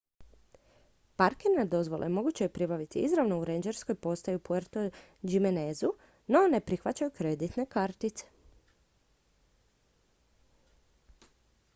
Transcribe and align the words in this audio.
parkirne 1.21 1.65
dozvole 1.73 2.07
moguće 2.15 2.43
je 2.43 2.51
pribaviti 2.55 2.99
izravno 3.07 3.37
u 3.41 3.45
rendžerskoj 3.49 3.95
postaji 4.05 4.37
u 4.39 4.41
puerto 4.49 4.85
jiménezu 5.33 5.91
no 6.27 6.41
ne 6.51 6.59
prihvaćaju 6.61 7.11
kreditne 7.21 7.65
kartice 7.77 8.25